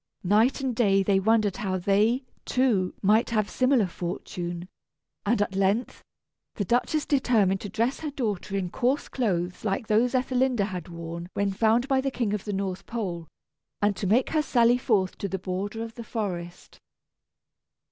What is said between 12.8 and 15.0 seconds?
Pole, and to make her sally